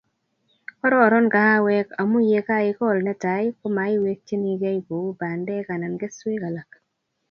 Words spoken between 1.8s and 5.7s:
omu yekaikool netai komaiwekchinigei kou bandek